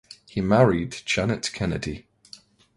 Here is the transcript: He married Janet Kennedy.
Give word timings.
He 0.25 0.41
married 0.41 0.93
Janet 1.05 1.51
Kennedy. 1.53 2.07